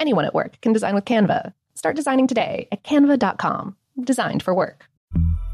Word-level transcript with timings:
Anyone 0.00 0.24
at 0.24 0.34
work 0.34 0.60
can 0.60 0.72
design 0.72 0.94
with 0.94 1.04
Canva. 1.04 1.52
Start 1.74 1.96
designing 1.96 2.26
today 2.26 2.68
at 2.72 2.82
canva.com. 2.84 3.76
Designed 4.02 4.42
for 4.42 4.54
work. 4.54 4.86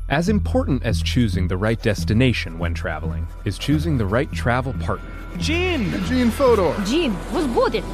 As 0.08 0.28
important 0.28 0.82
as 0.84 1.02
choosing 1.02 1.48
the 1.48 1.56
right 1.56 1.80
destination 1.82 2.58
when 2.58 2.72
traveling 2.72 3.26
is 3.44 3.58
choosing 3.58 3.98
the 3.98 4.06
right 4.06 4.30
travel 4.32 4.72
partner. 4.74 5.10
Gene! 5.36 5.92
Gene 6.06 6.30
Fodor. 6.30 6.74
Gene, 6.86 7.14
was 7.32 7.46
good. 7.48 7.84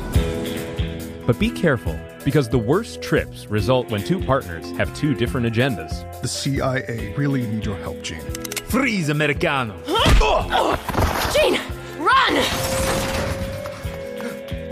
But 1.27 1.39
be 1.41 1.51
careful, 1.51 1.99
because 2.25 2.49
the 2.49 2.59
worst 2.59 3.03
trips 3.03 3.47
result 3.47 3.91
when 3.91 4.05
two 4.05 4.21
partners 4.21 4.71
have 4.77 4.95
two 4.95 5.15
different 5.15 5.47
agendas. 5.47 6.21
The 6.23 6.29
CIA 6.29 7.15
really 7.17 7.47
need 7.47 7.65
your 7.65 7.79
help, 7.79 8.01
Gene. 8.03 8.21
Freeze, 8.69 9.09
Americano! 9.09 9.75
Gene, 11.35 11.59
run! 11.99 13.24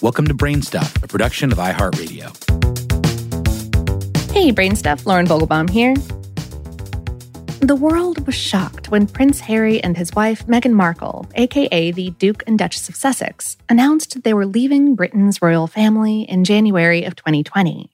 Welcome 0.00 0.28
to 0.28 0.34
Brain 0.34 0.62
Stuff, 0.62 0.94
a 1.02 1.08
production 1.08 1.50
of 1.50 1.58
iHeartRadio. 1.58 2.30
Hey, 4.30 4.52
Brain 4.52 4.76
Stuff, 4.76 5.04
Lauren 5.04 5.26
Vogelbaum 5.26 5.68
here. 5.68 5.94
The 7.58 7.74
world 7.74 8.24
was 8.24 8.36
shocked 8.36 8.92
when 8.92 9.08
Prince 9.08 9.40
Harry 9.40 9.82
and 9.82 9.96
his 9.96 10.14
wife 10.14 10.46
Meghan 10.46 10.74
Markle, 10.74 11.26
aka 11.34 11.90
the 11.90 12.10
Duke 12.10 12.44
and 12.46 12.56
Duchess 12.56 12.88
of 12.88 12.94
Sussex, 12.94 13.56
announced 13.68 14.22
they 14.22 14.32
were 14.32 14.46
leaving 14.46 14.94
Britain's 14.94 15.42
royal 15.42 15.66
family 15.66 16.22
in 16.22 16.44
January 16.44 17.02
of 17.02 17.16
2020. 17.16 17.90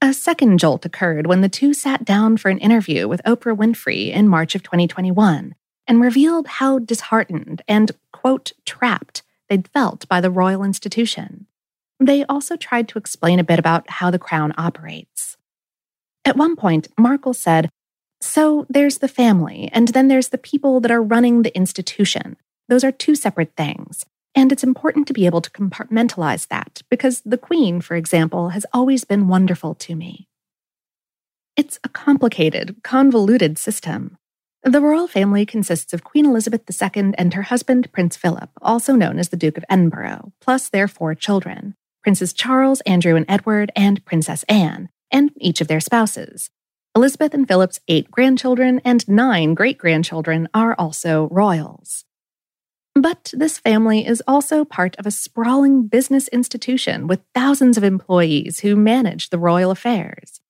A 0.00 0.14
second 0.14 0.58
jolt 0.58 0.86
occurred 0.86 1.26
when 1.26 1.42
the 1.42 1.50
two 1.50 1.74
sat 1.74 2.02
down 2.02 2.38
for 2.38 2.48
an 2.48 2.56
interview 2.60 3.08
with 3.08 3.20
Oprah 3.26 3.54
Winfrey 3.54 4.10
in 4.10 4.26
March 4.26 4.54
of 4.54 4.62
2021 4.62 5.54
and 5.86 6.00
revealed 6.00 6.46
how 6.46 6.78
disheartened 6.78 7.60
and, 7.68 7.92
quote, 8.10 8.52
trapped 8.64 9.20
they'd 9.48 9.68
felt 9.68 10.08
by 10.08 10.20
the 10.20 10.30
royal 10.30 10.64
institution. 10.64 11.46
They 11.98 12.24
also 12.24 12.56
tried 12.56 12.88
to 12.88 12.98
explain 12.98 13.38
a 13.38 13.44
bit 13.44 13.58
about 13.58 13.88
how 13.88 14.10
the 14.10 14.18
crown 14.18 14.52
operates. 14.58 15.36
At 16.24 16.36
one 16.36 16.56
point, 16.56 16.88
Markle 16.98 17.34
said, 17.34 17.70
So 18.20 18.66
there's 18.68 18.98
the 18.98 19.08
family, 19.08 19.70
and 19.72 19.88
then 19.88 20.08
there's 20.08 20.28
the 20.28 20.38
people 20.38 20.80
that 20.80 20.90
are 20.90 21.02
running 21.02 21.42
the 21.42 21.56
institution. 21.56 22.36
Those 22.68 22.84
are 22.84 22.92
two 22.92 23.14
separate 23.14 23.52
things. 23.56 24.04
And 24.34 24.52
it's 24.52 24.64
important 24.64 25.06
to 25.06 25.14
be 25.14 25.24
able 25.24 25.40
to 25.40 25.50
compartmentalize 25.50 26.48
that 26.48 26.82
because 26.90 27.22
the 27.24 27.38
Queen, 27.38 27.80
for 27.80 27.96
example, 27.96 28.50
has 28.50 28.66
always 28.72 29.04
been 29.04 29.28
wonderful 29.28 29.74
to 29.76 29.94
me. 29.94 30.28
It's 31.56 31.78
a 31.82 31.88
complicated, 31.88 32.76
convoluted 32.82 33.56
system. 33.56 34.18
The 34.66 34.80
royal 34.80 35.06
family 35.06 35.46
consists 35.46 35.92
of 35.92 36.02
Queen 36.02 36.26
Elizabeth 36.26 36.62
II 36.68 37.14
and 37.16 37.34
her 37.34 37.42
husband, 37.42 37.92
Prince 37.92 38.16
Philip, 38.16 38.50
also 38.60 38.96
known 38.96 39.16
as 39.20 39.28
the 39.28 39.36
Duke 39.36 39.56
of 39.56 39.64
Edinburgh, 39.70 40.32
plus 40.40 40.68
their 40.68 40.88
four 40.88 41.14
children 41.14 41.76
Princes 42.02 42.32
Charles, 42.32 42.80
Andrew, 42.80 43.14
and 43.14 43.24
Edward, 43.28 43.70
and 43.76 44.04
Princess 44.04 44.44
Anne, 44.48 44.88
and 45.12 45.30
each 45.36 45.60
of 45.60 45.68
their 45.68 45.78
spouses. 45.78 46.50
Elizabeth 46.96 47.32
and 47.32 47.46
Philip's 47.46 47.78
eight 47.86 48.10
grandchildren 48.10 48.80
and 48.84 49.08
nine 49.08 49.54
great 49.54 49.78
grandchildren 49.78 50.48
are 50.52 50.74
also 50.76 51.28
royals. 51.30 52.04
But 52.96 53.32
this 53.32 53.58
family 53.58 54.04
is 54.04 54.20
also 54.26 54.64
part 54.64 54.96
of 54.96 55.06
a 55.06 55.12
sprawling 55.12 55.86
business 55.86 56.26
institution 56.28 57.06
with 57.06 57.22
thousands 57.36 57.78
of 57.78 57.84
employees 57.84 58.60
who 58.60 58.74
manage 58.74 59.30
the 59.30 59.38
royal 59.38 59.70
affairs. 59.70 60.40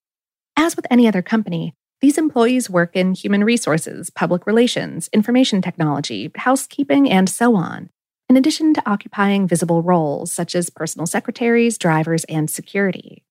As 0.56 0.75
with 0.75 0.87
any 0.91 1.06
other 1.06 1.21
company, 1.21 1.75
these 2.01 2.19
employees 2.19 2.69
work 2.69 2.95
in 2.95 3.15
human 3.15 3.43
resources, 3.43 4.11
public 4.11 4.47
relations, 4.47 5.09
information 5.12 5.62
technology, 5.62 6.31
housekeeping, 6.37 7.11
and 7.11 7.29
so 7.29 7.57
on, 7.57 7.89
in 8.29 8.37
addition 8.37 8.75
to 8.75 8.89
occupying 8.89 9.49
visible 9.49 9.83
roles 9.83 10.33
such 10.33 10.55
as 10.55 10.69
personal 10.69 11.06
secretaries, 11.06 11.79
drivers, 11.79 12.25
and 12.25 12.51
security. 12.51 13.25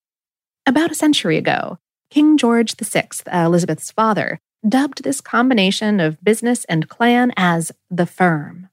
About 0.66 0.92
a 0.92 0.96
century 0.96 1.38
ago, 1.38 1.78
King 2.10 2.38
George 2.38 2.76
VI, 2.76 3.10
Elizabeth's 3.32 3.92
father, 3.92 4.40
dubbed 4.68 5.04
this 5.04 5.22
combination 5.22 6.00
of 6.00 6.24
business 6.24 6.66
and 6.66 6.90
clan 6.90 7.32
as 7.38 7.72
the 7.92 8.06
firm. 8.06 8.70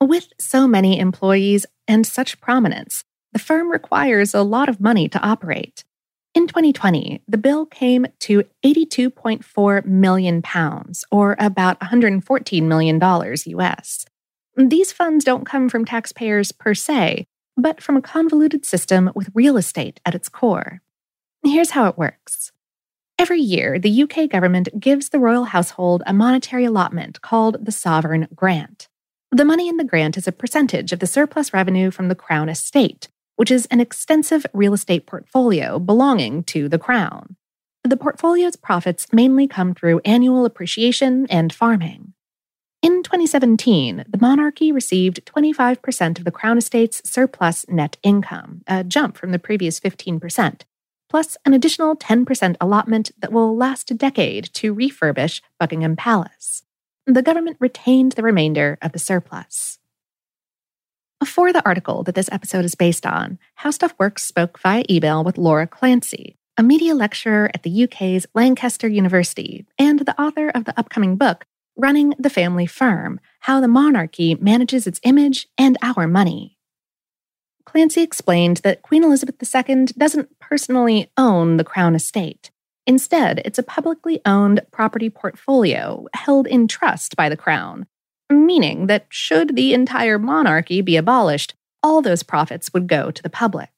With 0.00 0.28
so 0.38 0.66
many 0.66 0.98
employees 0.98 1.66
and 1.86 2.06
such 2.06 2.40
prominence, 2.40 3.04
the 3.32 3.38
firm 3.38 3.70
requires 3.70 4.32
a 4.32 4.42
lot 4.42 4.70
of 4.70 4.80
money 4.80 5.08
to 5.10 5.20
operate. 5.20 5.84
In 6.40 6.46
2020, 6.46 7.20
the 7.28 7.36
bill 7.36 7.66
came 7.66 8.06
to 8.20 8.44
82.4 8.64 9.84
million 9.84 10.40
pounds, 10.40 11.04
or 11.10 11.36
about 11.38 11.78
114 11.82 12.66
million 12.66 12.98
dollars 12.98 13.46
US. 13.46 14.06
These 14.56 14.90
funds 14.90 15.22
don't 15.22 15.44
come 15.44 15.68
from 15.68 15.84
taxpayers 15.84 16.50
per 16.50 16.72
se, 16.72 17.26
but 17.58 17.82
from 17.82 17.98
a 17.98 18.00
convoluted 18.00 18.64
system 18.64 19.10
with 19.14 19.28
real 19.34 19.58
estate 19.58 20.00
at 20.06 20.14
its 20.14 20.30
core. 20.30 20.80
Here's 21.44 21.72
how 21.72 21.88
it 21.88 21.98
works. 21.98 22.52
Every 23.18 23.40
year, 23.40 23.78
the 23.78 24.02
UK 24.04 24.30
government 24.30 24.80
gives 24.80 25.10
the 25.10 25.18
royal 25.18 25.44
household 25.44 26.02
a 26.06 26.14
monetary 26.14 26.64
allotment 26.64 27.20
called 27.20 27.66
the 27.66 27.70
Sovereign 27.70 28.28
Grant. 28.34 28.88
The 29.30 29.44
money 29.44 29.68
in 29.68 29.76
the 29.76 29.84
grant 29.84 30.16
is 30.16 30.26
a 30.26 30.32
percentage 30.32 30.90
of 30.90 31.00
the 31.00 31.06
surplus 31.06 31.52
revenue 31.52 31.90
from 31.90 32.08
the 32.08 32.14
Crown 32.14 32.48
estate, 32.48 33.10
which 33.40 33.50
is 33.50 33.64
an 33.70 33.80
extensive 33.80 34.44
real 34.52 34.74
estate 34.74 35.06
portfolio 35.06 35.78
belonging 35.78 36.42
to 36.42 36.68
the 36.68 36.78
Crown. 36.78 37.36
The 37.82 37.96
portfolio's 37.96 38.54
profits 38.54 39.06
mainly 39.14 39.48
come 39.48 39.72
through 39.72 40.02
annual 40.04 40.44
appreciation 40.44 41.26
and 41.30 41.50
farming. 41.50 42.12
In 42.82 43.02
2017, 43.02 44.04
the 44.06 44.18
monarchy 44.20 44.70
received 44.70 45.24
25% 45.24 46.18
of 46.18 46.26
the 46.26 46.30
Crown 46.30 46.58
Estate's 46.58 47.00
surplus 47.10 47.66
net 47.66 47.96
income, 48.02 48.60
a 48.66 48.84
jump 48.84 49.16
from 49.16 49.32
the 49.32 49.38
previous 49.38 49.80
15%, 49.80 50.60
plus 51.08 51.38
an 51.46 51.54
additional 51.54 51.96
10% 51.96 52.56
allotment 52.60 53.10
that 53.20 53.32
will 53.32 53.56
last 53.56 53.90
a 53.90 53.94
decade 53.94 54.52
to 54.52 54.74
refurbish 54.74 55.40
Buckingham 55.58 55.96
Palace. 55.96 56.62
The 57.06 57.22
government 57.22 57.56
retained 57.58 58.12
the 58.12 58.22
remainder 58.22 58.76
of 58.82 58.92
the 58.92 58.98
surplus. 58.98 59.79
For 61.24 61.52
the 61.52 61.64
article 61.66 62.02
that 62.04 62.14
this 62.14 62.30
episode 62.32 62.64
is 62.64 62.74
based 62.74 63.04
on, 63.04 63.38
How 63.56 63.70
Stuff 63.70 63.94
Works 63.98 64.24
spoke 64.24 64.58
via 64.58 64.84
email 64.88 65.22
with 65.22 65.36
Laura 65.36 65.66
Clancy, 65.66 66.38
a 66.56 66.62
media 66.62 66.94
lecturer 66.94 67.50
at 67.52 67.62
the 67.62 67.84
UK's 67.84 68.26
Lancaster 68.34 68.88
University 68.88 69.66
and 69.78 70.00
the 70.00 70.18
author 70.20 70.48
of 70.48 70.64
the 70.64 70.78
upcoming 70.78 71.16
book, 71.16 71.44
Running 71.76 72.14
the 72.18 72.30
Family 72.30 72.64
Firm 72.64 73.20
How 73.40 73.60
the 73.60 73.68
Monarchy 73.68 74.34
Manages 74.36 74.86
Its 74.86 74.98
Image 75.02 75.46
and 75.58 75.76
Our 75.82 76.06
Money. 76.06 76.56
Clancy 77.66 78.00
explained 78.00 78.58
that 78.58 78.80
Queen 78.80 79.04
Elizabeth 79.04 79.36
II 79.42 79.84
doesn't 79.98 80.38
personally 80.38 81.12
own 81.18 81.58
the 81.58 81.64
Crown 81.64 81.94
Estate. 81.94 82.50
Instead, 82.86 83.42
it's 83.44 83.58
a 83.58 83.62
publicly 83.62 84.22
owned 84.24 84.62
property 84.72 85.10
portfolio 85.10 86.06
held 86.14 86.46
in 86.46 86.66
trust 86.66 87.14
by 87.14 87.28
the 87.28 87.36
Crown, 87.36 87.86
meaning 88.30 88.86
that 88.86 89.06
should 89.08 89.56
the 89.56 89.74
entire 89.74 90.18
monarchy 90.18 90.80
be 90.80 90.96
abolished, 90.96 91.54
all 91.82 92.00
those 92.00 92.22
profits 92.22 92.72
would 92.72 92.86
go 92.86 93.10
to 93.10 93.22
the 93.22 93.30
public. 93.30 93.70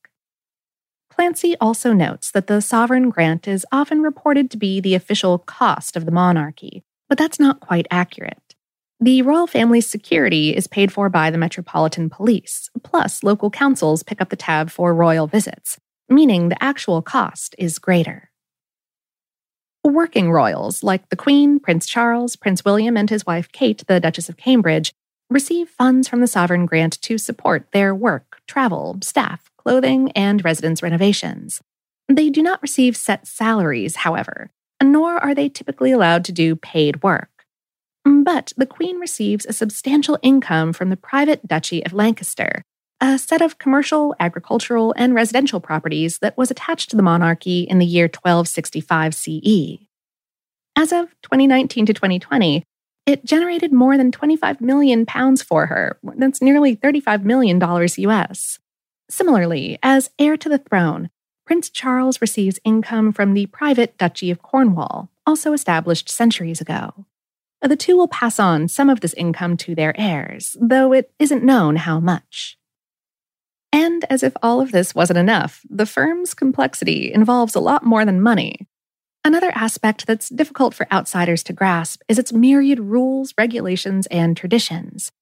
Clancy 1.11 1.57
also 1.61 1.93
notes 1.93 2.31
that 2.31 2.47
the 2.47 2.61
sovereign 2.61 3.11
grant 3.11 3.47
is 3.47 3.67
often 3.71 4.03
reported 4.03 4.51
to 4.51 4.57
be 4.57 4.81
the 4.81 4.95
official 4.95 5.39
cost 5.39 5.97
of 5.97 6.07
the 6.07 6.11
monarchy, 6.11 6.83
but 7.09 7.19
that's 7.19 7.39
not 7.39 7.61
quite 7.61 7.87
accurate. 7.91 8.55
The 8.99 9.23
royal 9.23 9.47
family's 9.47 9.87
security 9.87 10.57
is 10.57 10.67
paid 10.67 10.93
for 10.93 11.09
by 11.09 11.31
the 11.31 11.39
Metropolitan 11.39 12.09
Police, 12.09 12.71
plus 12.83 13.23
local 13.23 13.51
councils 13.51 14.03
pick 14.03 14.21
up 14.21 14.31
the 14.31 14.37
tab 14.37 14.71
for 14.71 14.95
royal 14.95 15.27
visits, 15.27 15.79
meaning 16.09 16.49
the 16.49 16.63
actual 16.63 17.03
cost 17.03 17.55
is 17.59 17.79
greater. 17.79 18.32
Working 19.85 20.31
royals 20.31 20.85
like 20.85 21.09
the 21.09 21.17
Queen, 21.17 21.59
Prince 21.59 21.87
Charles, 21.87 22.37
Prince 22.37 22.65
William, 22.65 22.97
and 22.97 23.11
his 23.11 23.27
wife 23.27 23.51
Kate, 23.51 23.83
the 23.89 23.99
Duchess 23.99 24.29
of 24.29 24.37
Cambridge, 24.37 24.93
receive 25.29 25.69
funds 25.69 26.07
from 26.07 26.21
the 26.21 26.29
sovereign 26.29 26.67
grant 26.67 27.01
to 27.03 27.19
support 27.19 27.67
their 27.73 27.93
work, 27.93 28.41
travel, 28.47 28.99
staff, 29.03 29.51
clothing, 29.59 30.13
and 30.13 30.45
residence 30.45 30.85
renovations. 30.85 31.61
They 32.09 32.31
do 32.31 32.43
not 32.43 32.63
receive 32.63 32.97
set 32.97 33.27
salaries, 33.27 33.97
however, 33.97 34.51
nor 34.81 35.17
are 35.17 35.35
they 35.35 35.49
typically 35.49 35.91
allowed 35.91 36.25
to 36.27 36.33
do 36.33 36.55
paid 36.55 37.03
work. 37.03 37.45
But 38.05 38.53
the 38.57 38.67
Queen 38.67 38.99
receives 38.99 39.47
a 39.47 39.53
substantial 39.53 40.19
income 40.23 40.73
from 40.73 40.91
the 40.91 40.97
private 40.97 41.47
Duchy 41.49 41.85
of 41.85 41.93
Lancaster, 41.93 42.65
a 43.03 43.19
set 43.19 43.43
of 43.43 43.59
commercial, 43.59 44.15
agricultural, 44.21 44.95
and 44.97 45.13
residential 45.13 45.59
properties 45.59 46.21
that 46.21 46.39
was 46.39 46.53
attached 46.53 46.89
to 46.89 46.97
the 46.97 47.03
monarchy 47.03 47.63
in 47.63 47.81
the 47.81 47.85
year 47.85 48.05
1265 48.05 49.13
CE. 49.13 49.79
As 50.77 50.93
of 50.93 51.11
2019 51.23 51.87
to 51.87 51.93
2020, 51.93 52.63
it 53.05 53.25
generated 53.25 53.73
more 53.73 53.99
than 53.99 54.13
25 54.13 54.61
million 54.61 55.05
pounds 55.05 55.43
for 55.43 55.67
her. 55.67 55.99
That's 56.17 56.41
nearly 56.41 56.77
35 56.77 57.25
million 57.25 57.59
dollars 57.59 57.99
US. 57.99 58.61
Similarly, 59.11 59.81
as 59.83 60.11
heir 60.17 60.37
to 60.37 60.49
the 60.49 60.59
throne, 60.59 61.11
Prince 61.45 61.71
Charles 61.71 62.21
receives 62.21 62.61
income 62.65 63.13
from 63.13 63.35
the 63.35 63.47
private 63.47 63.99
Duchy 63.99 64.31
of 64.31 64.43
Cornwall, 64.43 65.11
also 65.27 65.53
established 65.53 66.09
centuries 66.09 66.61
ago. 66.61 67.05
The 67.61 67.77
two 67.77 67.97
will 67.97 68.09
pass 68.09 68.39
on 68.39 68.69
some 68.69 68.89
of 68.89 69.01
this 69.01 69.15
income 69.15 69.57
to 69.59 69.75
their 69.75 69.99
heirs, 70.01 70.57
though 70.61 70.93
it 70.93 71.13
isn't 71.19 71.45
known 71.45 71.77
how 71.77 71.99
much. 71.99 72.57
And 73.73 74.05
as 74.11 74.23
if 74.23 74.35
all 74.43 74.61
of 74.61 74.71
this 74.71 74.95
wasn't 74.95 75.19
enough, 75.19 75.63
the 75.69 75.87
firm's 75.87 76.35
complexity 76.35 77.13
involves 77.13 77.55
a 77.55 77.61
lot 77.61 77.85
more 77.85 78.05
than 78.05 78.21
money. 78.21 78.69
Another 79.25 79.53
aspect 79.55 80.07
that's 80.07 80.29
difficult 80.29 80.75
for 80.75 80.93
outsiders 80.93 81.43
to 81.45 81.53
grasp 81.53 82.03
is 82.09 82.19
its 82.19 82.33
myriad 82.33 82.81
rules, 82.81 83.33
regulations, 83.39 84.07
and 84.09 84.37
traditions. 84.37 85.13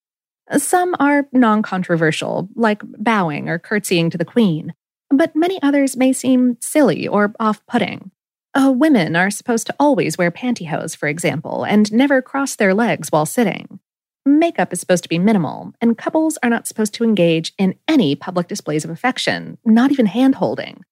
Some 0.56 0.96
are 0.98 1.28
non 1.32 1.62
controversial, 1.62 2.48
like 2.56 2.82
bowing 2.98 3.48
or 3.48 3.58
curtsying 3.58 4.10
to 4.10 4.18
the 4.18 4.24
Queen, 4.24 4.74
but 5.10 5.36
many 5.36 5.62
others 5.62 5.96
may 5.96 6.12
seem 6.12 6.56
silly 6.60 7.06
or 7.06 7.32
off 7.38 7.64
putting. 7.66 8.10
Uh, 8.52 8.72
women 8.74 9.14
are 9.14 9.30
supposed 9.30 9.66
to 9.68 9.74
always 9.78 10.18
wear 10.18 10.30
pantyhose, 10.30 10.96
for 10.96 11.08
example, 11.08 11.64
and 11.64 11.92
never 11.92 12.20
cross 12.20 12.56
their 12.56 12.74
legs 12.74 13.12
while 13.12 13.26
sitting. 13.26 13.78
Makeup 14.26 14.72
is 14.72 14.80
supposed 14.80 15.02
to 15.02 15.08
be 15.08 15.18
minimal, 15.18 15.72
and 15.80 15.96
couples 15.96 16.38
are 16.42 16.50
not 16.50 16.66
supposed 16.66 16.92
to 16.94 17.04
engage 17.04 17.54
in 17.56 17.74
any 17.88 18.14
public 18.14 18.48
displays 18.48 18.84
of 18.84 18.90
affection, 18.90 19.56
not 19.64 19.90
even 19.90 20.06
hand 20.06 20.34
holding. 20.36 20.84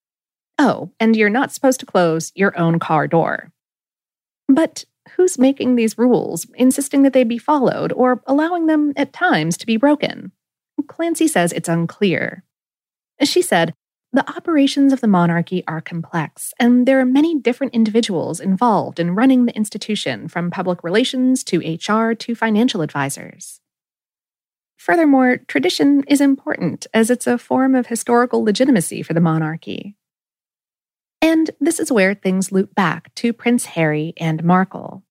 Oh, 0.58 0.90
and 0.98 1.14
you're 1.14 1.28
not 1.28 1.52
supposed 1.52 1.80
to 1.80 1.86
close 1.86 2.32
your 2.34 2.58
own 2.58 2.78
car 2.78 3.06
door. 3.06 3.52
But 4.48 4.84
who's 5.10 5.38
making 5.38 5.76
these 5.76 5.98
rules, 5.98 6.46
insisting 6.54 7.02
that 7.02 7.12
they 7.12 7.24
be 7.24 7.38
followed, 7.38 7.92
or 7.92 8.22
allowing 8.26 8.66
them 8.66 8.92
at 8.96 9.12
times 9.12 9.56
to 9.58 9.66
be 9.66 9.76
broken? 9.76 10.32
Clancy 10.86 11.28
says 11.28 11.52
it's 11.52 11.68
unclear. 11.68 12.44
She 13.22 13.42
said, 13.42 13.74
the 14.12 14.28
operations 14.30 14.92
of 14.92 15.00
the 15.00 15.06
monarchy 15.06 15.62
are 15.68 15.80
complex, 15.80 16.54
and 16.58 16.88
there 16.88 16.98
are 16.98 17.04
many 17.04 17.38
different 17.38 17.74
individuals 17.74 18.40
involved 18.40 18.98
in 18.98 19.14
running 19.14 19.44
the 19.44 19.54
institution, 19.54 20.28
from 20.28 20.50
public 20.50 20.82
relations 20.82 21.44
to 21.44 21.58
HR 21.58 22.14
to 22.14 22.34
financial 22.34 22.80
advisors. 22.80 23.60
Furthermore, 24.78 25.38
tradition 25.48 26.04
is 26.08 26.20
important 26.20 26.86
as 26.94 27.10
it's 27.10 27.26
a 27.26 27.36
form 27.36 27.74
of 27.74 27.88
historical 27.88 28.42
legitimacy 28.42 29.02
for 29.02 29.12
the 29.12 29.20
monarchy. 29.20 29.96
And 31.20 31.50
this 31.60 31.80
is 31.80 31.92
where 31.92 32.14
things 32.14 32.52
loop 32.52 32.74
back 32.74 33.14
to 33.16 33.32
Prince 33.32 33.66
Harry 33.66 34.14
and 34.16 34.42
Markle. 34.44 35.02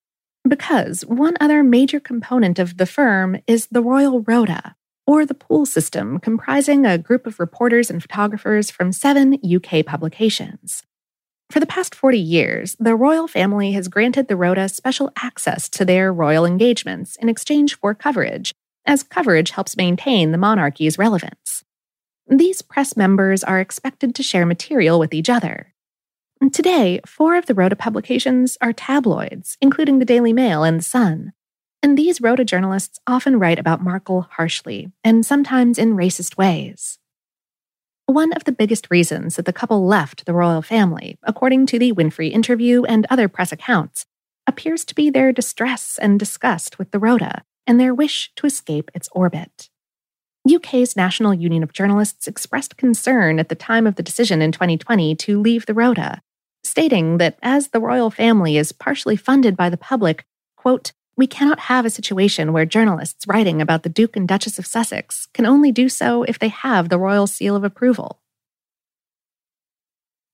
Because 0.47 1.05
one 1.05 1.35
other 1.39 1.63
major 1.63 1.99
component 1.99 2.57
of 2.57 2.77
the 2.77 2.85
firm 2.85 3.37
is 3.45 3.67
the 3.67 3.81
Royal 3.81 4.21
Rota, 4.21 4.75
or 5.07 5.25
the 5.25 5.33
pool 5.33 5.65
system, 5.65 6.19
comprising 6.19 6.85
a 6.85 6.97
group 6.97 7.25
of 7.25 7.39
reporters 7.39 7.89
and 7.89 8.01
photographers 8.01 8.69
from 8.69 8.91
seven 8.91 9.39
UK 9.43 9.85
publications. 9.85 10.83
For 11.49 11.61
the 11.61 11.65
past 11.65 11.95
40 11.95 12.19
years, 12.19 12.75
the 12.77 12.95
royal 12.95 13.27
family 13.27 13.71
has 13.71 13.87
granted 13.87 14.27
the 14.27 14.35
Rota 14.35 14.67
special 14.67 15.11
access 15.17 15.69
to 15.69 15.85
their 15.85 16.11
royal 16.11 16.45
engagements 16.45 17.15
in 17.15 17.29
exchange 17.29 17.79
for 17.79 17.95
coverage, 17.95 18.53
as 18.85 19.01
coverage 19.01 19.51
helps 19.51 19.77
maintain 19.77 20.31
the 20.31 20.37
monarchy's 20.37 20.97
relevance. 20.97 21.63
These 22.27 22.61
press 22.61 22.97
members 22.97 23.45
are 23.45 23.61
expected 23.61 24.13
to 24.15 24.23
share 24.23 24.45
material 24.45 24.99
with 24.99 25.13
each 25.13 25.29
other. 25.29 25.73
Today, 26.51 26.99
four 27.05 27.37
of 27.37 27.45
the 27.45 27.55
Rota 27.55 27.75
publications 27.75 28.57
are 28.61 28.73
tabloids, 28.73 29.57
including 29.61 29.99
the 29.99 30.05
Daily 30.05 30.33
Mail 30.33 30.63
and 30.63 30.79
The 30.79 30.83
Sun. 30.83 31.33
And 31.83 31.97
these 31.97 32.21
Rota 32.21 32.43
journalists 32.43 32.99
often 33.05 33.39
write 33.39 33.59
about 33.59 33.83
Markle 33.83 34.27
harshly, 34.31 34.91
and 35.03 35.25
sometimes 35.25 35.77
in 35.77 35.95
racist 35.95 36.37
ways. 36.37 36.97
One 38.07 38.31
of 38.33 38.45
the 38.45 38.51
biggest 38.51 38.87
reasons 38.89 39.35
that 39.35 39.45
the 39.45 39.53
couple 39.53 39.85
left 39.85 40.25
the 40.25 40.33
royal 40.33 40.61
family, 40.61 41.19
according 41.23 41.65
to 41.67 41.79
the 41.79 41.91
Winfrey 41.91 42.31
interview 42.31 42.83
and 42.83 43.05
other 43.09 43.27
press 43.27 43.51
accounts, 43.51 44.05
appears 44.47 44.85
to 44.85 44.95
be 44.95 45.09
their 45.09 45.33
distress 45.33 45.99
and 46.01 46.17
disgust 46.17 46.79
with 46.79 46.91
the 46.91 46.99
Rota 46.99 47.43
and 47.67 47.79
their 47.79 47.93
wish 47.93 48.31
to 48.37 48.47
escape 48.47 48.89
its 48.93 49.09
orbit. 49.11 49.69
UK's 50.49 50.95
National 50.95 51.33
Union 51.33 51.63
of 51.63 51.73
Journalists 51.73 52.27
expressed 52.27 52.77
concern 52.77 53.39
at 53.39 53.49
the 53.49 53.55
time 53.55 53.85
of 53.85 53.95
the 53.95 54.03
decision 54.03 54.41
in 54.41 54.53
2020 54.53 55.13
to 55.15 55.41
leave 55.41 55.65
the 55.65 55.73
Rota, 55.73 56.21
stating 56.63 57.17
that 57.17 57.37
as 57.43 57.69
the 57.69 57.81
royal 57.81 58.09
family 58.09 58.55
is 58.55 58.71
partially 58.71 59.17
funded 59.17 59.57
by 59.57 59.69
the 59.69 59.77
public, 59.77 60.25
quote, 60.55 60.93
we 61.17 61.27
cannot 61.27 61.61
have 61.61 61.85
a 61.85 61.89
situation 61.89 62.53
where 62.53 62.65
journalists 62.65 63.25
writing 63.27 63.59
about 63.59 63.81
the 63.81 63.89
Duke 63.89 64.15
and 64.15 64.27
Duchess 64.27 64.59
of 64.59 64.67
Sussex 64.67 65.27
can 65.33 65.47
only 65.47 65.71
do 65.71 65.89
so 65.89 66.23
if 66.23 66.37
they 66.37 66.49
have 66.49 66.89
the 66.89 66.99
royal 66.99 67.25
seal 67.25 67.55
of 67.55 67.63
approval. 67.63 68.19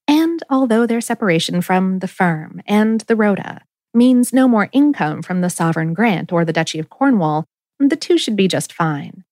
And 0.08 0.44
although 0.50 0.86
their 0.86 1.00
separation 1.00 1.62
from 1.62 2.00
the 2.00 2.08
firm 2.08 2.62
and 2.68 3.02
the 3.02 3.16
Rota 3.16 3.62
means 3.94 4.34
no 4.34 4.48
more 4.48 4.70
income 4.74 5.22
from 5.22 5.40
the 5.40 5.50
sovereign 5.50 5.94
grant 5.94 6.34
or 6.34 6.44
the 6.44 6.54
Duchy 6.54 6.80
of 6.80 6.90
Cornwall, 6.90 7.46
the 7.80 7.96
two 7.96 8.18
should 8.18 8.36
be 8.36 8.50
just 8.50 8.74
fine. 8.74 9.24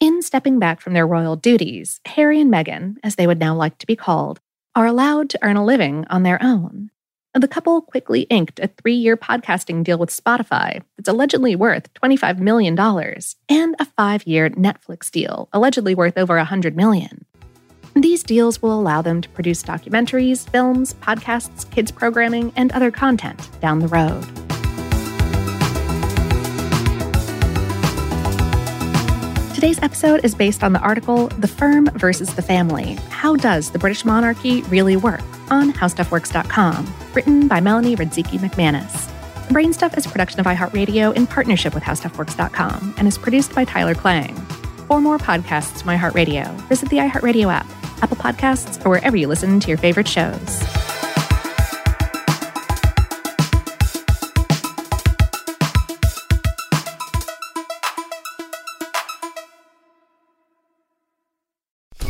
In 0.00 0.22
stepping 0.22 0.58
back 0.58 0.80
from 0.80 0.94
their 0.94 1.06
royal 1.06 1.36
duties, 1.36 2.00
Harry 2.06 2.40
and 2.40 2.52
Meghan, 2.52 2.96
as 3.04 3.14
they 3.16 3.26
would 3.26 3.38
now 3.38 3.54
like 3.54 3.78
to 3.78 3.86
be 3.86 3.96
called, 3.96 4.40
are 4.74 4.86
allowed 4.86 5.30
to 5.30 5.38
earn 5.42 5.56
a 5.56 5.64
living 5.64 6.06
on 6.10 6.22
their 6.22 6.42
own. 6.42 6.90
The 7.34 7.46
couple 7.46 7.82
quickly 7.82 8.22
inked 8.22 8.58
a 8.58 8.68
three 8.68 8.94
year 8.94 9.16
podcasting 9.16 9.84
deal 9.84 9.98
with 9.98 10.10
Spotify 10.10 10.82
that's 10.96 11.08
allegedly 11.08 11.54
worth 11.54 11.92
$25 11.94 12.38
million 12.38 12.78
and 13.48 13.76
a 13.78 13.84
five 13.84 14.26
year 14.26 14.50
Netflix 14.50 15.10
deal, 15.10 15.48
allegedly 15.52 15.94
worth 15.94 16.16
over 16.16 16.36
100 16.36 16.76
million. 16.76 17.24
These 17.94 18.22
deals 18.22 18.62
will 18.62 18.78
allow 18.78 19.02
them 19.02 19.20
to 19.20 19.28
produce 19.30 19.62
documentaries, 19.62 20.48
films, 20.48 20.94
podcasts, 20.94 21.68
kids 21.70 21.90
programming, 21.90 22.52
and 22.56 22.72
other 22.72 22.90
content 22.90 23.48
down 23.60 23.80
the 23.80 23.88
road. 23.88 24.47
Today's 29.58 29.82
episode 29.82 30.24
is 30.24 30.36
based 30.36 30.62
on 30.62 30.72
the 30.72 30.78
article 30.78 31.26
The 31.26 31.48
Firm 31.48 31.86
versus 31.94 32.32
the 32.32 32.42
Family 32.42 32.94
How 33.10 33.34
Does 33.34 33.72
the 33.72 33.78
British 33.80 34.04
Monarchy 34.04 34.62
Really 34.62 34.94
Work? 34.94 35.24
on 35.50 35.72
HowStuffWorks.com, 35.72 36.94
written 37.12 37.48
by 37.48 37.58
Melanie 37.58 37.96
Radzicki 37.96 38.38
McManus. 38.38 39.10
Brainstuff 39.48 39.98
is 39.98 40.06
a 40.06 40.10
production 40.10 40.38
of 40.38 40.46
iHeartRadio 40.46 41.12
in 41.16 41.26
partnership 41.26 41.74
with 41.74 41.82
HowStuffWorks.com 41.82 42.94
and 42.98 43.08
is 43.08 43.18
produced 43.18 43.52
by 43.52 43.64
Tyler 43.64 43.96
Klang. 43.96 44.32
For 44.86 45.00
more 45.00 45.18
podcasts 45.18 45.82
from 45.82 45.90
iHeartRadio, 45.90 46.54
visit 46.68 46.88
the 46.88 46.98
iHeartRadio 46.98 47.52
app, 47.52 47.66
Apple 48.00 48.16
Podcasts, 48.16 48.86
or 48.86 48.90
wherever 48.90 49.16
you 49.16 49.26
listen 49.26 49.58
to 49.58 49.66
your 49.66 49.78
favorite 49.78 50.06
shows. 50.06 50.87